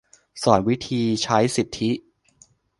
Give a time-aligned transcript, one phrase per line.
[0.43, 1.91] สอนวิธีใช้สิทธิ